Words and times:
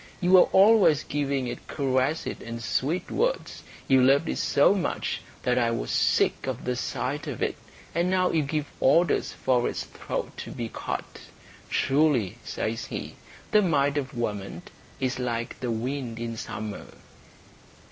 You 0.19 0.31
were 0.31 0.49
always 0.51 1.03
giving 1.03 1.45
it 1.45 1.67
caresses 1.67 2.37
and 2.43 2.63
sweet 2.63 3.11
words. 3.11 3.61
You 3.87 4.01
loved 4.01 4.27
it 4.29 4.39
so 4.39 4.73
much 4.73 5.21
that 5.43 5.59
I 5.59 5.69
was 5.69 5.91
sick 5.91 6.47
of 6.47 6.65
the 6.65 6.75
sight 6.75 7.27
of 7.27 7.39
it, 7.43 7.55
and 7.93 8.09
now 8.09 8.31
you 8.31 8.41
give 8.41 8.65
orders 8.79 9.31
for 9.31 9.69
its 9.69 9.83
throat 9.83 10.35
to 10.37 10.49
be 10.49 10.69
cut. 10.73 11.21
Truly," 11.69 12.39
says 12.43 12.85
he, 12.85 13.13
"the 13.51 13.61
mind 13.61 13.95
of 13.99 14.15
woman 14.17 14.63
is 14.99 15.19
like 15.19 15.59
the 15.59 15.69
wind 15.69 16.17
in 16.17 16.35
summer." 16.35 16.87